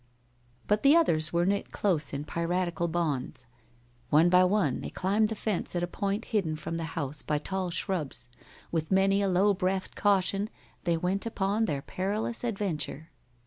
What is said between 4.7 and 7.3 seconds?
they climbed the fence at a point hidden from the house